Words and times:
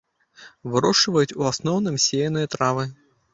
Вырошчваюць 0.75 1.35
у 1.41 1.45
асноўным 1.51 2.01
сеяныя 2.07 2.51
травы. 2.57 2.89